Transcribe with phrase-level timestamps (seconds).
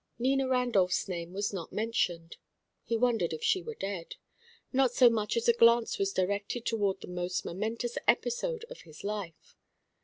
[0.17, 2.37] Nina Randolph's name was not mentioned.
[2.83, 4.15] He wondered if she were dead.
[4.73, 9.03] Not so much as a glance was directed toward the most momentous episode of his
[9.03, 9.55] life.